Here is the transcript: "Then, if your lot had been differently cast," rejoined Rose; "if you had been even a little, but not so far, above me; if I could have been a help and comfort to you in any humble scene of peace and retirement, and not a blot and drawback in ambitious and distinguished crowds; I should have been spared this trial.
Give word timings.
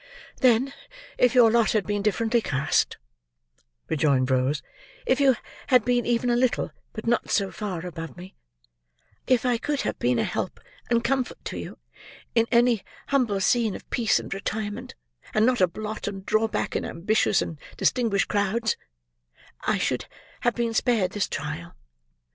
"Then, 0.39 0.73
if 1.19 1.35
your 1.35 1.51
lot 1.51 1.73
had 1.73 1.85
been 1.85 2.01
differently 2.01 2.41
cast," 2.41 2.97
rejoined 3.87 4.31
Rose; 4.31 4.63
"if 5.05 5.19
you 5.19 5.35
had 5.67 5.85
been 5.85 6.07
even 6.07 6.31
a 6.31 6.35
little, 6.35 6.71
but 6.91 7.05
not 7.05 7.29
so 7.29 7.51
far, 7.51 7.85
above 7.85 8.17
me; 8.17 8.33
if 9.27 9.45
I 9.45 9.59
could 9.59 9.81
have 9.81 9.99
been 9.99 10.17
a 10.17 10.23
help 10.23 10.59
and 10.89 11.03
comfort 11.03 11.37
to 11.45 11.59
you 11.59 11.77
in 12.33 12.47
any 12.51 12.81
humble 13.09 13.39
scene 13.39 13.75
of 13.75 13.87
peace 13.91 14.19
and 14.19 14.33
retirement, 14.33 14.95
and 15.35 15.45
not 15.45 15.61
a 15.61 15.67
blot 15.67 16.07
and 16.07 16.25
drawback 16.25 16.75
in 16.75 16.83
ambitious 16.83 17.39
and 17.39 17.59
distinguished 17.77 18.27
crowds; 18.27 18.75
I 19.67 19.77
should 19.77 20.07
have 20.39 20.55
been 20.55 20.73
spared 20.73 21.11
this 21.11 21.29
trial. 21.29 21.75